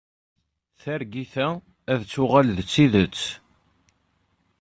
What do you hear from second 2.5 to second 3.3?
d tidet.